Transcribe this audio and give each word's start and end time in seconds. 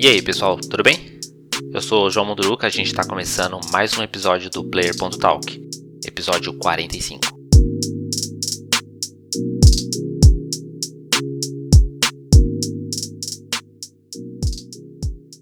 E 0.00 0.06
aí 0.06 0.22
pessoal, 0.22 0.56
tudo 0.56 0.84
bem? 0.84 1.18
Eu 1.74 1.80
sou 1.80 2.06
o 2.06 2.10
João 2.10 2.24
Munduruca, 2.24 2.68
a 2.68 2.70
gente 2.70 2.86
está 2.86 3.04
começando 3.04 3.58
mais 3.72 3.98
um 3.98 4.02
episódio 4.04 4.48
do 4.48 4.62
Player.talk, 4.62 5.60
episódio 6.06 6.56
45. 6.56 7.26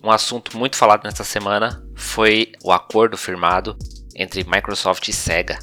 Um 0.03 0.11
assunto 0.11 0.57
muito 0.57 0.77
falado 0.77 1.05
nesta 1.05 1.23
semana 1.23 1.87
foi 1.95 2.53
o 2.65 2.73
acordo 2.73 3.19
firmado 3.19 3.77
entre 4.15 4.43
Microsoft 4.43 5.07
e 5.07 5.13
Sega. 5.13 5.59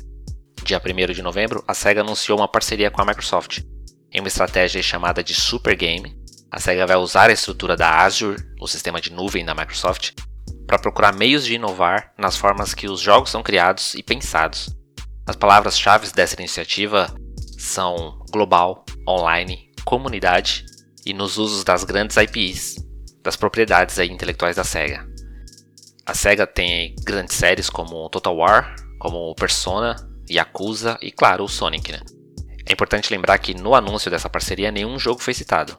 Dia 0.63 0.79
1 0.79 1.13
de 1.13 1.23
novembro, 1.23 1.63
a 1.67 1.73
Sega 1.73 2.01
anunciou 2.01 2.37
uma 2.37 2.47
parceria 2.47 2.91
com 2.91 3.01
a 3.01 3.05
Microsoft 3.05 3.63
em 4.11 4.19
uma 4.19 4.27
estratégia 4.27 4.83
chamada 4.83 5.23
de 5.23 5.33
Super 5.33 5.75
Game. 5.75 6.21
A 6.53 6.59
Sega 6.59 6.85
vai 6.85 6.97
usar 6.97 7.31
a 7.31 7.33
estrutura 7.33 7.75
da 7.75 8.03
Azure, 8.03 8.39
o 8.61 8.67
sistema 8.67 9.01
de 9.01 9.11
nuvem 9.11 9.43
da 9.43 9.55
Microsoft, 9.55 10.11
para 10.67 10.77
procurar 10.77 11.11
meios 11.11 11.43
de 11.43 11.55
inovar 11.55 12.13
nas 12.15 12.37
formas 12.37 12.75
que 12.75 12.87
os 12.87 12.99
jogos 12.99 13.31
são 13.31 13.41
criados 13.41 13.95
e 13.95 14.03
pensados. 14.03 14.69
As 15.25 15.35
palavras-chave 15.35 16.11
dessa 16.11 16.35
iniciativa 16.35 17.11
são 17.57 18.23
global, 18.29 18.85
online, 19.09 19.71
comunidade 19.83 20.63
e 21.03 21.11
nos 21.11 21.39
usos 21.39 21.63
das 21.63 21.83
grandes 21.83 22.17
IPs, 22.17 22.75
das 23.23 23.35
propriedades 23.35 23.97
intelectuais 23.97 24.55
da 24.55 24.63
SEGA. 24.63 25.09
A 26.05 26.13
SEGA 26.13 26.45
tem 26.45 26.93
grandes 27.03 27.35
séries 27.35 27.67
como 27.67 28.07
Total 28.09 28.35
War, 28.35 28.75
como 28.99 29.33
Persona, 29.33 29.95
Yakuza 30.29 30.99
e, 31.01 31.11
claro, 31.11 31.45
o 31.45 31.49
Sonic. 31.49 31.91
Né? 31.91 32.01
É 32.63 32.73
importante 32.73 33.11
lembrar 33.11 33.39
que 33.39 33.55
no 33.55 33.73
anúncio 33.73 34.11
dessa 34.11 34.29
parceria 34.29 34.71
nenhum 34.71 34.99
jogo 34.99 35.19
foi 35.19 35.33
citado. 35.33 35.75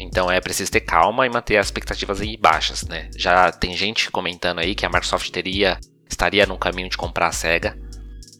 Então 0.00 0.30
é 0.30 0.40
preciso 0.40 0.70
ter 0.70 0.80
calma 0.80 1.26
e 1.26 1.30
manter 1.30 1.56
as 1.56 1.66
expectativas 1.66 2.20
aí 2.20 2.36
baixas, 2.36 2.82
né? 2.84 3.10
Já 3.16 3.50
tem 3.50 3.76
gente 3.76 4.10
comentando 4.10 4.60
aí 4.60 4.74
que 4.74 4.86
a 4.86 4.88
Microsoft 4.88 5.30
teria 5.30 5.78
estaria 6.08 6.46
no 6.46 6.56
caminho 6.56 6.88
de 6.88 6.96
comprar 6.96 7.26
a 7.26 7.32
Sega. 7.32 7.76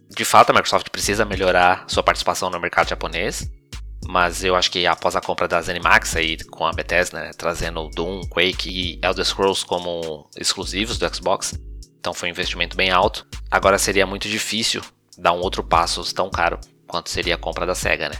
De 0.09 0.25
fato, 0.25 0.51
a 0.51 0.53
Microsoft 0.55 0.89
precisa 0.91 1.25
melhorar 1.25 1.85
sua 1.87 2.03
participação 2.03 2.49
no 2.49 2.59
mercado 2.59 2.89
japonês, 2.89 3.51
mas 4.07 4.43
eu 4.43 4.57
acho 4.57 4.71
que 4.71 4.87
após 4.87 5.15
a 5.15 5.21
compra 5.21 5.47
da 5.47 5.61
ZeniMax 5.61 6.17
aí 6.17 6.43
com 6.45 6.65
a 6.65 6.73
Bethesda, 6.73 7.21
né, 7.21 7.31
trazendo 7.37 7.89
Doom, 7.91 8.23
Quake 8.29 8.71
e 8.71 9.01
Elder 9.05 9.25
Scrolls 9.25 9.67
como 9.67 10.29
exclusivos 10.37 10.99
do 10.99 11.15
Xbox, 11.15 11.61
então 12.01 12.15
foi 12.15 12.29
um 12.29 12.33
investimento 12.33 12.77
bem 12.77 12.91
alto. 12.91 13.27
Agora 13.51 13.79
seria 13.79 14.07
muito 14.07 14.29
difícil 14.29 14.83
dar 15.19 15.33
um 15.33 15.41
outro 15.41 15.63
passo 15.63 16.03
tão 16.15 16.31
caro 16.31 16.59
quanto 16.87 17.11
seria 17.11 17.35
a 17.35 17.39
compra 17.39 17.67
da 17.67 17.75
Sega, 17.75 18.09
né? 18.09 18.17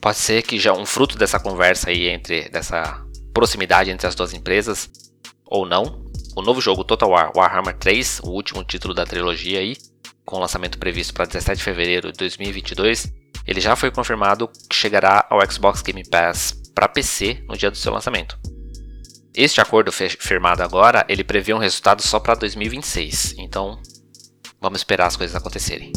Pode 0.00 0.16
ser 0.16 0.42
que 0.42 0.58
já 0.58 0.72
um 0.72 0.86
fruto 0.86 1.18
dessa 1.18 1.38
conversa 1.38 1.90
aí 1.90 2.08
entre 2.08 2.48
dessa 2.48 3.04
proximidade 3.34 3.90
entre 3.90 4.06
as 4.06 4.14
duas 4.14 4.32
empresas 4.32 4.90
ou 5.44 5.66
não. 5.66 6.04
O 6.34 6.42
novo 6.42 6.60
jogo 6.60 6.84
Total 6.84 7.10
War 7.10 7.32
Warhammer 7.36 7.76
3, 7.76 8.20
o 8.24 8.30
último 8.30 8.64
título 8.64 8.94
da 8.94 9.04
trilogia 9.04 9.58
aí, 9.58 9.76
com 10.24 10.38
lançamento 10.38 10.78
previsto 10.78 11.12
para 11.12 11.26
17 11.26 11.58
de 11.58 11.64
fevereiro 11.64 12.12
de 12.12 12.18
2022, 12.18 13.12
ele 13.46 13.60
já 13.60 13.76
foi 13.76 13.90
confirmado 13.90 14.48
que 14.68 14.74
chegará 14.74 15.26
ao 15.28 15.44
Xbox 15.50 15.82
Game 15.82 16.08
Pass 16.08 16.52
para 16.74 16.88
PC 16.88 17.44
no 17.48 17.56
dia 17.56 17.70
do 17.70 17.76
seu 17.76 17.92
lançamento. 17.92 18.38
Este 19.34 19.60
acordo 19.60 19.92
firmado 19.92 20.62
agora, 20.62 21.04
ele 21.08 21.22
prevê 21.22 21.52
um 21.52 21.58
resultado 21.58 22.02
só 22.02 22.18
para 22.18 22.34
2026, 22.34 23.34
então 23.38 23.80
vamos 24.60 24.80
esperar 24.80 25.06
as 25.06 25.16
coisas 25.16 25.36
acontecerem. 25.36 25.92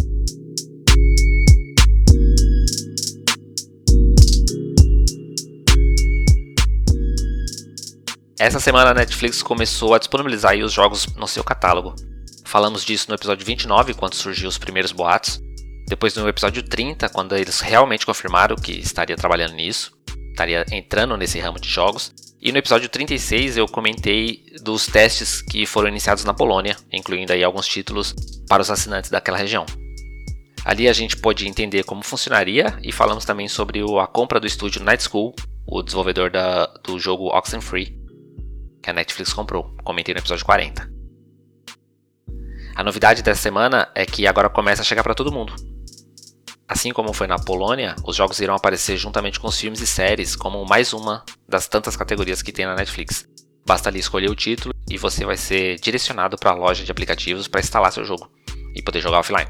Essa 8.44 8.60
semana 8.60 8.90
a 8.92 8.94
Netflix 8.94 9.42
começou 9.42 9.94
a 9.94 9.98
disponibilizar 9.98 10.54
os 10.58 10.74
jogos 10.74 11.08
no 11.16 11.30
seu 11.30 11.46
catálogo. 11.46 11.96
Falamos 12.44 12.84
disso 12.84 13.06
no 13.08 13.16
episódio 13.16 13.46
29, 13.46 13.94
quando 13.94 14.16
surgiu 14.16 14.50
os 14.50 14.58
primeiros 14.58 14.92
boatos. 14.92 15.42
Depois 15.88 16.14
no 16.18 16.28
episódio 16.28 16.62
30, 16.62 17.08
quando 17.08 17.38
eles 17.38 17.62
realmente 17.62 18.06
confirmaram 18.06 18.58
que 18.58 18.74
estaria 18.74 19.16
trabalhando 19.16 19.54
nisso, 19.54 19.94
estaria 20.30 20.66
entrando 20.74 21.16
nesse 21.16 21.40
ramo 21.40 21.58
de 21.58 21.70
jogos. 21.70 22.12
E 22.42 22.52
no 22.52 22.58
episódio 22.58 22.90
36 22.90 23.56
eu 23.56 23.66
comentei 23.66 24.44
dos 24.62 24.88
testes 24.88 25.42
que 25.42 25.66
foram 25.66 25.88
iniciados 25.88 26.26
na 26.26 26.34
Polônia, 26.34 26.76
incluindo 26.92 27.32
aí 27.32 27.46
alguns 27.46 27.66
títulos 27.66 28.14
para 28.50 28.62
os 28.62 28.70
assinantes 28.70 29.10
daquela 29.10 29.38
região. 29.38 29.66
Ali 30.66 30.90
a 30.90 30.94
gente 30.94 31.16
pôde 31.16 31.48
entender 31.48 31.86
como 31.86 32.04
funcionaria 32.04 32.78
e 32.84 32.92
falamos 32.92 33.24
também 33.24 33.48
sobre 33.48 33.80
a 34.02 34.06
compra 34.06 34.38
do 34.38 34.48
estúdio 34.48 34.84
Night 34.84 35.04
School, 35.04 35.34
o 35.66 35.82
desenvolvedor 35.82 36.30
da, 36.30 36.66
do 36.84 37.00
jogo 37.00 37.28
Oxenfree, 37.34 38.03
que 38.84 38.90
a 38.90 38.94
Netflix 38.94 39.34
comprou. 39.34 39.74
Comentei 39.84 40.14
no 40.14 40.20
episódio 40.20 40.46
40. 40.46 40.92
A 42.76 42.84
novidade 42.84 43.24
dessa 43.24 43.42
semana 43.42 43.90
é 43.96 44.06
que 44.06 44.28
agora 44.28 44.50
começa 44.50 44.82
a 44.82 44.86
chegar 44.86 45.04
para 45.04 45.16
todo 45.16 45.32
mundo. 45.32 45.56
Assim 46.68 46.92
como 46.92 47.14
foi 47.14 47.28
na 47.28 47.40
Polônia, 47.40 47.96
os 48.06 48.16
jogos 48.16 48.40
irão 48.40 48.56
aparecer 48.56 48.98
juntamente 48.98 49.40
com 49.40 49.48
os 49.48 49.60
filmes 49.60 49.80
e 49.80 49.88
séries 49.88 50.36
como 50.36 50.66
mais 50.66 50.92
uma 50.92 51.24
das 51.48 51.68
tantas 51.68 51.96
categorias 51.96 52.42
que 52.42 52.52
tem 52.52 52.66
na 52.66 52.76
Netflix. 52.76 53.26
Basta 53.66 53.90
ali 53.90 54.00
escolher 54.00 54.30
o 54.30 54.36
título 54.36 54.74
e 54.90 54.98
você 54.98 55.24
vai 55.24 55.38
ser 55.38 55.80
direcionado 55.80 56.38
para 56.38 56.52
a 56.52 56.56
loja 56.56 56.84
de 56.84 56.92
aplicativos 56.92 57.48
para 57.48 57.62
instalar 57.62 57.92
seu 57.92 58.04
jogo 58.04 58.30
e 58.76 58.82
poder 58.82 59.02
jogar 59.02 59.20
offline. 59.20 59.50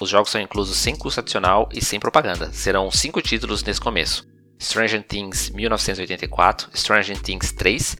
Os 0.00 0.08
jogos 0.08 0.30
são 0.30 0.40
inclusos 0.40 0.76
sem 0.76 0.94
custo 0.94 1.20
adicional 1.20 1.68
e 1.72 1.84
sem 1.84 1.98
propaganda. 1.98 2.52
Serão 2.52 2.90
cinco 2.90 3.20
títulos 3.20 3.62
nesse 3.62 3.80
começo: 3.80 4.26
Stranger 4.60 5.02
Things 5.02 5.48
1984, 5.50 6.68
Stranger 6.74 7.18
Things 7.18 7.50
3, 7.52 7.96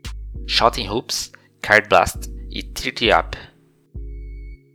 Shouting 0.47 0.91
Hoops, 0.91 1.33
Card 1.63 1.89
Blast 1.89 2.29
e 2.51 2.63
30 2.63 3.19
Up. 3.19 3.39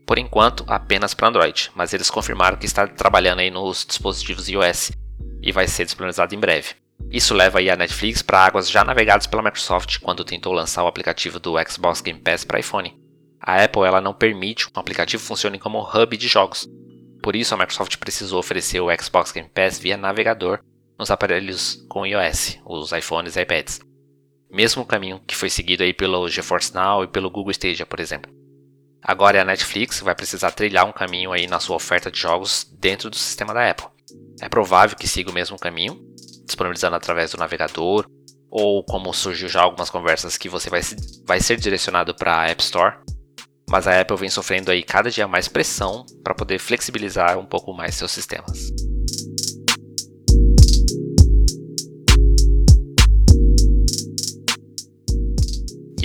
Por 0.08 0.18
enquanto, 0.18 0.66
apenas 0.68 1.14
para 1.14 1.28
Android, 1.28 1.72
mas 1.76 1.94
eles 1.94 2.10
confirmaram 2.10 2.58
que 2.58 2.66
está 2.66 2.88
trabalhando 2.88 3.40
aí 3.40 3.52
nos 3.52 3.86
dispositivos 3.86 4.50
iOS 4.50 4.94
e 5.44 5.52
vai 5.52 5.68
ser 5.68 5.86
disponibilizado 5.86 6.34
em 6.34 6.40
breve. 6.40 6.74
Isso 7.12 7.36
leva 7.36 7.60
aí 7.60 7.70
a 7.70 7.76
Netflix 7.76 8.24
para 8.24 8.44
águas 8.44 8.68
já 8.68 8.84
navegadas 8.84 9.28
pela 9.28 9.44
Microsoft 9.44 10.00
quando 10.00 10.26
tentou 10.26 10.54
lançar 10.54 10.84
o 10.84 10.88
aplicativo 10.88 11.40
do 11.40 11.54
Xbox 11.70 12.02
Game 12.02 12.20
Pass 12.20 12.44
para 12.44 12.60
iPhone. 12.60 13.00
A 13.40 13.64
Apple 13.64 13.84
ela 13.84 14.02
não 14.02 14.14
permite 14.14 14.68
que 14.68 14.76
o 14.76 14.80
aplicativo 14.80 15.22
funcione 15.22 15.60
como 15.60 15.84
hub 15.84 16.18
de 16.18 16.28
jogos. 16.28 16.68
Por 17.22 17.36
isso, 17.36 17.54
a 17.54 17.58
Microsoft 17.58 17.98
precisou 17.98 18.40
oferecer 18.40 18.80
o 18.80 18.90
Xbox 19.00 19.32
Game 19.32 19.50
Pass 19.50 19.78
via 19.78 19.98
navegador 19.98 20.60
nos 20.98 21.12
aparelhos 21.12 21.86
com 21.90 22.06
iOS, 22.06 22.60
os 22.66 22.92
iPhones 22.92 23.36
e 23.36 23.42
iPads. 23.42 23.80
Mesmo 24.50 24.86
caminho 24.86 25.22
que 25.26 25.36
foi 25.36 25.50
seguido 25.50 25.84
aí 25.84 25.94
pelo 25.94 26.30
GeForce 26.30 26.74
Now 26.74 27.04
e 27.04 27.08
pelo 27.08 27.30
Google 27.30 27.52
Stadia, 27.52 27.86
por 27.86 28.00
exemplo. 28.00 28.32
Agora 29.02 29.38
é 29.38 29.42
a 29.42 29.46
Netflix 29.46 30.00
vai 30.00 30.16
precisar 30.16 30.52
trilhar 30.52 30.86
um 30.86 30.92
caminho 30.92 31.32
aí 31.32 31.46
na 31.46 31.60
sua 31.60 31.76
oferta 31.76 32.10
de 32.10 32.20
jogos 32.20 32.66
dentro 32.80 33.10
do 33.10 33.16
sistema 33.16 33.54
da 33.54 33.70
Apple. 33.70 33.88
É 34.42 34.50
provável 34.50 34.98
que 34.98 35.08
siga 35.08 35.30
o 35.30 35.34
mesmo 35.34 35.60
caminho, 35.60 36.00
disponibilizando 36.46 36.96
através 36.96 37.32
do 37.32 37.38
navegador, 37.38 38.08
ou 38.50 38.84
como 38.84 39.14
surgiu 39.14 39.50
já 39.50 39.62
algumas 39.62 39.90
conversas 39.90 40.38
que 40.38 40.50
você 40.50 40.70
vai, 40.70 40.82
vai 41.26 41.40
ser 41.40 41.58
direcionado 41.58 42.16
para 42.16 42.36
a 42.36 42.48
App 42.48 42.64
Store. 42.64 42.96
Mas 43.70 43.88
a 43.88 44.00
Apple 44.00 44.18
vem 44.18 44.30
sofrendo 44.30 44.72
aí 44.72 44.82
cada 44.82 45.12
dia 45.12 45.28
mais 45.28 45.48
pressão 45.48 46.06
para 46.24 46.34
poder 46.34 46.60
flexibilizar 46.60 47.38
um 47.38 47.46
pouco 47.46 47.74
mais 47.74 47.96
seus 47.96 48.12
sistemas. 48.12 48.72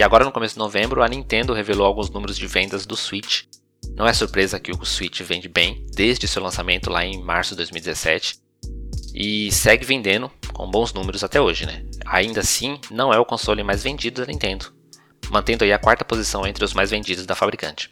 E 0.01 0.03
agora 0.03 0.25
no 0.25 0.33
começo 0.33 0.55
de 0.55 0.59
novembro, 0.59 1.03
a 1.03 1.09
Nintendo 1.09 1.53
revelou 1.53 1.87
alguns 1.87 2.09
números 2.09 2.39
de 2.39 2.47
vendas 2.47 2.87
do 2.87 2.97
Switch. 2.97 3.43
Não 3.95 4.07
é 4.07 4.15
surpresa 4.15 4.59
que 4.59 4.73
o 4.73 4.83
Switch 4.83 5.21
vende 5.21 5.47
bem 5.47 5.85
desde 5.95 6.27
seu 6.27 6.43
lançamento 6.43 6.89
lá 6.89 7.05
em 7.05 7.23
março 7.23 7.51
de 7.51 7.57
2017 7.57 8.39
e 9.15 9.53
segue 9.53 9.85
vendendo 9.85 10.33
com 10.55 10.71
bons 10.71 10.95
números 10.95 11.23
até 11.23 11.39
hoje, 11.39 11.67
né? 11.67 11.85
Ainda 12.07 12.41
assim, 12.41 12.81
não 12.91 13.13
é 13.13 13.19
o 13.19 13.27
console 13.27 13.63
mais 13.63 13.83
vendido 13.83 14.23
da 14.23 14.33
Nintendo, 14.33 14.73
mantendo 15.29 15.65
aí 15.65 15.73
a 15.75 15.79
quarta 15.79 16.03
posição 16.03 16.47
entre 16.47 16.65
os 16.65 16.73
mais 16.73 16.91
vendidos 16.91 17.27
da 17.27 17.35
fabricante. 17.35 17.91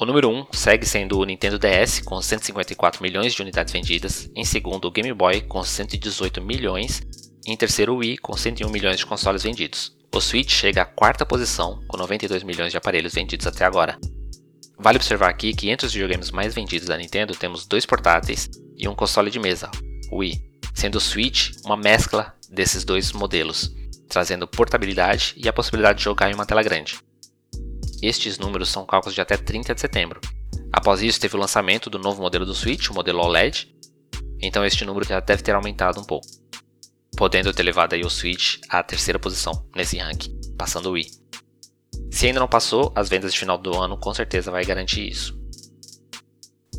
O 0.00 0.04
número 0.04 0.28
1 0.30 0.46
segue 0.50 0.84
sendo 0.84 1.16
o 1.20 1.24
Nintendo 1.24 1.60
DS 1.60 2.00
com 2.00 2.20
154 2.20 3.00
milhões 3.04 3.34
de 3.34 3.40
unidades 3.40 3.72
vendidas, 3.72 4.28
em 4.34 4.44
segundo 4.44 4.88
o 4.88 4.90
Game 4.90 5.12
Boy 5.12 5.42
com 5.42 5.62
118 5.62 6.42
milhões, 6.42 7.06
e 7.46 7.52
em 7.52 7.56
terceiro 7.56 7.94
o 7.94 7.98
Wii 7.98 8.18
com 8.18 8.36
101 8.36 8.68
milhões 8.68 8.98
de 8.98 9.06
consoles 9.06 9.44
vendidos. 9.44 9.99
O 10.12 10.20
Switch 10.20 10.50
chega 10.50 10.82
à 10.82 10.84
quarta 10.84 11.24
posição, 11.24 11.82
com 11.86 11.96
92 11.96 12.42
milhões 12.42 12.72
de 12.72 12.76
aparelhos 12.76 13.14
vendidos 13.14 13.46
até 13.46 13.64
agora. 13.64 13.98
Vale 14.76 14.96
observar 14.96 15.30
aqui 15.30 15.54
que 15.54 15.70
entre 15.70 15.86
os 15.86 15.92
videogames 15.92 16.30
mais 16.30 16.52
vendidos 16.52 16.88
da 16.88 16.96
Nintendo 16.96 17.34
temos 17.34 17.66
dois 17.66 17.86
portáteis 17.86 18.50
e 18.76 18.88
um 18.88 18.94
console 18.94 19.30
de 19.30 19.38
mesa, 19.38 19.70
o 20.10 20.18
Wii, 20.18 20.42
sendo 20.74 20.96
o 20.96 21.00
Switch 21.00 21.52
uma 21.64 21.76
mescla 21.76 22.34
desses 22.50 22.84
dois 22.84 23.12
modelos, 23.12 23.72
trazendo 24.08 24.48
portabilidade 24.48 25.34
e 25.36 25.48
a 25.48 25.52
possibilidade 25.52 25.98
de 25.98 26.04
jogar 26.04 26.30
em 26.30 26.34
uma 26.34 26.46
tela 26.46 26.62
grande. 26.62 26.98
Estes 28.02 28.36
números 28.36 28.68
são 28.68 28.84
cálculos 28.84 29.14
de 29.14 29.20
até 29.20 29.36
30 29.36 29.74
de 29.74 29.80
setembro. 29.80 30.20
Após 30.72 31.02
isso, 31.02 31.20
teve 31.20 31.36
o 31.36 31.40
lançamento 31.40 31.88
do 31.88 31.98
novo 31.98 32.20
modelo 32.20 32.44
do 32.44 32.54
Switch, 32.54 32.88
o 32.88 32.94
modelo 32.94 33.20
OLED, 33.20 33.72
então 34.40 34.64
este 34.64 34.84
número 34.84 35.06
já 35.06 35.20
deve 35.20 35.42
ter 35.42 35.54
aumentado 35.54 36.00
um 36.00 36.04
pouco. 36.04 36.39
Podendo 37.20 37.52
ter 37.52 37.62
levado 37.62 37.92
aí 37.92 38.00
o 38.00 38.08
Switch 38.08 38.56
à 38.66 38.82
terceira 38.82 39.18
posição 39.18 39.68
nesse 39.76 39.98
ranking, 39.98 40.40
passando 40.56 40.86
o 40.86 40.92
Wii. 40.92 41.10
Se 42.10 42.26
ainda 42.26 42.40
não 42.40 42.48
passou, 42.48 42.90
as 42.96 43.10
vendas 43.10 43.34
de 43.34 43.38
final 43.38 43.58
do 43.58 43.78
ano 43.78 43.98
com 43.98 44.14
certeza 44.14 44.50
vai 44.50 44.64
garantir 44.64 45.06
isso. 45.06 45.38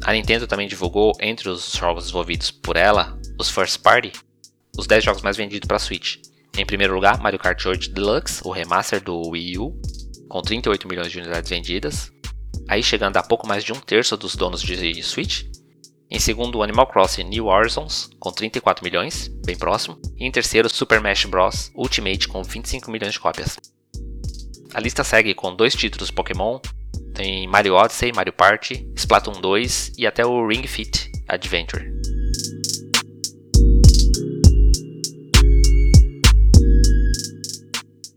A 0.02 0.14
Nintendo 0.14 0.48
também 0.48 0.68
divulgou 0.68 1.14
entre 1.20 1.48
os 1.48 1.74
jogos 1.74 2.06
desenvolvidos 2.06 2.50
por 2.50 2.76
ela, 2.76 3.16
os 3.40 3.52
First 3.52 3.84
Party, 3.84 4.12
os 4.76 4.88
10 4.88 5.04
jogos 5.04 5.22
mais 5.22 5.38
vendidos 5.38 5.68
para 5.68 5.78
Switch. 5.78 6.18
Em 6.58 6.66
primeiro 6.66 6.96
lugar, 6.96 7.22
Mario 7.22 7.38
Kart 7.38 7.64
8 7.64 7.92
Deluxe, 7.92 8.42
o 8.44 8.50
remaster 8.50 9.00
do 9.00 9.22
Wii 9.30 9.60
U, 9.60 9.80
com 10.28 10.42
38 10.42 10.88
milhões 10.88 11.12
de 11.12 11.20
unidades 11.20 11.52
vendidas, 11.52 12.12
aí 12.68 12.82
chegando 12.82 13.18
a 13.18 13.22
pouco 13.22 13.46
mais 13.46 13.64
de 13.64 13.74
um 13.74 13.80
terço 13.80 14.18
dos 14.18 14.36
donos 14.36 14.64
de 14.64 15.04
Switch. 15.04 15.44
Em 16.14 16.20
segundo, 16.20 16.62
Animal 16.62 16.88
Crossing 16.88 17.24
New 17.24 17.46
Horizons, 17.46 18.10
com 18.20 18.34
34 18.34 18.84
milhões, 18.84 19.30
bem 19.46 19.56
próximo. 19.56 19.98
E 20.18 20.26
em 20.26 20.32
terceiro, 20.32 20.68
Super 20.68 20.98
Smash 20.98 21.24
Bros. 21.24 21.72
Ultimate, 21.74 22.28
com 22.28 22.44
25 22.44 22.92
milhões 22.92 23.14
de 23.14 23.20
cópias. 23.22 23.58
A 24.74 24.80
lista 24.82 25.06
segue 25.06 25.34
com 25.34 25.56
dois 25.56 25.74
títulos 25.74 26.12
Pokémon, 26.12 26.60
tem 27.14 27.48
Mario 27.48 27.76
Odyssey, 27.76 28.12
Mario 28.12 28.34
Party, 28.34 28.86
Splatoon 28.94 29.40
2 29.40 29.94
e 29.98 30.06
até 30.06 30.26
o 30.26 30.46
Ring 30.46 30.68
Fit 30.68 31.10
Adventure. 31.30 31.90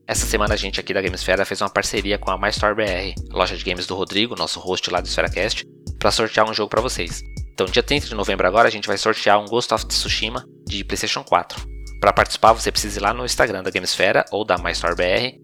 Essa 0.04 0.26
semana 0.26 0.54
a 0.54 0.56
gente 0.56 0.80
aqui 0.80 0.92
da 0.92 1.00
Gamesfera 1.00 1.44
fez 1.44 1.60
uma 1.60 1.70
parceria 1.70 2.18
com 2.18 2.32
a 2.32 2.36
MyStore 2.36 2.74
BR, 2.74 3.14
loja 3.30 3.56
de 3.56 3.62
games 3.62 3.86
do 3.86 3.94
Rodrigo, 3.94 4.34
nosso 4.34 4.58
host 4.58 4.90
lá 4.90 5.00
do 5.00 5.06
EsferaCast, 5.06 5.64
para 6.00 6.10
sortear 6.10 6.50
um 6.50 6.52
jogo 6.52 6.68
para 6.68 6.82
vocês. 6.82 7.22
Então, 7.54 7.66
dia 7.66 7.84
30 7.84 8.08
de 8.08 8.14
novembro 8.16 8.48
agora 8.48 8.66
a 8.66 8.70
gente 8.70 8.88
vai 8.88 8.98
sortear 8.98 9.40
um 9.40 9.46
Ghost 9.46 9.72
of 9.72 9.86
Tsushima 9.86 10.44
de 10.66 10.82
PlayStation 10.82 11.22
4. 11.22 11.64
Para 12.00 12.12
participar, 12.12 12.52
você 12.52 12.72
precisa 12.72 12.98
ir 12.98 13.02
lá 13.02 13.14
no 13.14 13.24
Instagram 13.24 13.62
da 13.62 13.70
Gamesfera 13.70 14.24
ou 14.32 14.44
da 14.44 14.58
MyStore 14.58 14.96
BR. 14.96 15.38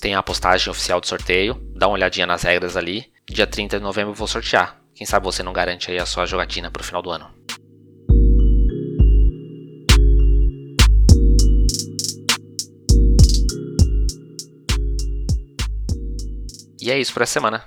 Tem 0.00 0.16
a 0.16 0.22
postagem 0.24 0.68
oficial 0.68 1.00
do 1.00 1.06
sorteio, 1.06 1.54
dá 1.76 1.86
uma 1.86 1.94
olhadinha 1.94 2.26
nas 2.26 2.42
regras 2.42 2.76
ali. 2.76 3.06
Dia 3.30 3.46
30 3.46 3.78
de 3.78 3.84
novembro 3.84 4.10
eu 4.10 4.16
vou 4.16 4.26
sortear. 4.26 4.82
Quem 4.92 5.06
sabe 5.06 5.24
você 5.24 5.44
não 5.44 5.52
garante 5.52 5.88
aí 5.88 5.98
a 5.98 6.04
sua 6.04 6.26
jogatina 6.26 6.68
para 6.68 6.82
o 6.82 6.84
final 6.84 7.00
do 7.00 7.10
ano. 7.10 7.30
E 16.80 16.90
é 16.90 16.98
isso 16.98 17.12
por 17.12 17.22
essa 17.22 17.34
semana. 17.34 17.64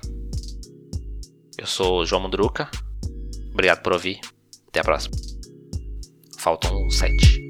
Eu 1.56 1.66
sou 1.66 2.04
João 2.04 2.20
Mundruca. 2.20 2.70
Obrigado 3.60 3.82
por 3.82 3.92
ouvir. 3.92 4.18
Até 4.68 4.80
a 4.80 4.82
próxima. 4.82 5.16
Faltam 6.38 6.88
sete. 6.88 7.49